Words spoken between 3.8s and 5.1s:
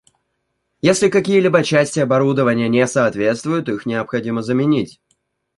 необходимо заменить